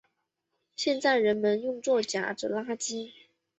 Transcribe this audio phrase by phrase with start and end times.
[0.75, 3.11] 现在人们用作夹着垃圾。